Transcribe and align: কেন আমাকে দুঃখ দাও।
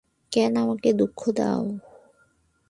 কেন 0.31 0.53
আমাকে 0.57 0.89
দুঃখ 0.93 1.19
দাও। 1.31 1.63